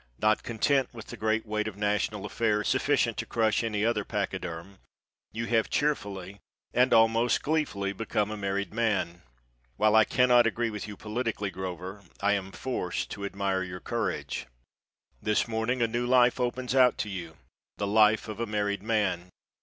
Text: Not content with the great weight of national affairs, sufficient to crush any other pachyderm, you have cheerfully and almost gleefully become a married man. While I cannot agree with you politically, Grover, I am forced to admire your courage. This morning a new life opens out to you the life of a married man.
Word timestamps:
Not 0.19 0.41
content 0.41 0.91
with 0.95 1.05
the 1.05 1.15
great 1.15 1.45
weight 1.45 1.67
of 1.67 1.77
national 1.77 2.25
affairs, 2.25 2.67
sufficient 2.67 3.17
to 3.17 3.27
crush 3.27 3.63
any 3.63 3.85
other 3.85 4.03
pachyderm, 4.03 4.79
you 5.31 5.45
have 5.45 5.69
cheerfully 5.69 6.39
and 6.73 6.91
almost 6.91 7.43
gleefully 7.43 7.93
become 7.93 8.31
a 8.31 8.35
married 8.35 8.73
man. 8.73 9.21
While 9.77 9.95
I 9.95 10.03
cannot 10.05 10.47
agree 10.47 10.71
with 10.71 10.87
you 10.87 10.97
politically, 10.97 11.51
Grover, 11.51 12.01
I 12.19 12.33
am 12.33 12.51
forced 12.51 13.11
to 13.11 13.25
admire 13.25 13.61
your 13.61 13.79
courage. 13.79 14.47
This 15.21 15.47
morning 15.47 15.83
a 15.83 15.87
new 15.87 16.07
life 16.07 16.39
opens 16.39 16.73
out 16.73 16.97
to 16.97 17.07
you 17.09 17.37
the 17.77 17.85
life 17.85 18.27
of 18.27 18.39
a 18.39 18.47
married 18.47 18.81
man. 18.81 19.29